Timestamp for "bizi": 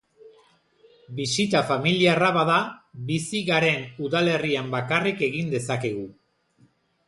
3.11-3.43